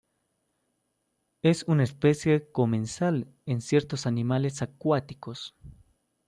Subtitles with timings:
[1.43, 5.53] Es una especie comensal en ciertos animales acuáticos.